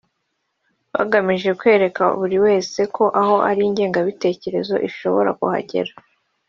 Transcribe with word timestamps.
bagamije 0.93 1.49
kwereka 1.59 2.03
buri 2.19 2.37
wese 2.45 2.79
ko 2.95 3.03
aho 3.21 3.35
ari 3.49 3.61
ingengabitekerezo 3.69 4.75
ishobora 4.89 5.29
kuhagera 5.39 5.91